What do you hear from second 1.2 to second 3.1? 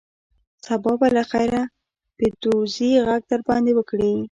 خیره پیدوزي